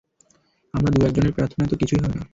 [0.73, 2.23] আমরা দু-একজনের প্রার্থনায় তো কিছু হবে না।